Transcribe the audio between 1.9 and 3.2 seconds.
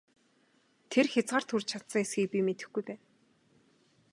эсэхийг би мэдэхгүй байна!